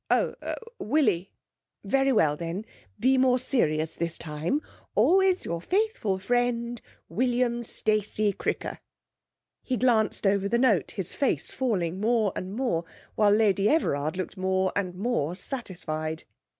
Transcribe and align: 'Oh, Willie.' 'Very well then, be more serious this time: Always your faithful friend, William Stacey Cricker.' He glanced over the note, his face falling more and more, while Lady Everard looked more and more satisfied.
'Oh, 0.09 0.33
Willie.' 0.79 1.29
'Very 1.83 2.11
well 2.11 2.35
then, 2.35 2.65
be 2.99 3.19
more 3.19 3.37
serious 3.37 3.93
this 3.93 4.17
time: 4.17 4.59
Always 4.95 5.45
your 5.45 5.61
faithful 5.61 6.17
friend, 6.17 6.81
William 7.07 7.61
Stacey 7.61 8.33
Cricker.' 8.33 8.79
He 9.61 9.77
glanced 9.77 10.25
over 10.25 10.49
the 10.49 10.57
note, 10.57 10.89
his 10.89 11.13
face 11.13 11.51
falling 11.51 11.99
more 12.01 12.33
and 12.35 12.51
more, 12.55 12.83
while 13.13 13.29
Lady 13.29 13.69
Everard 13.69 14.17
looked 14.17 14.37
more 14.37 14.71
and 14.75 14.95
more 14.95 15.35
satisfied. 15.35 16.23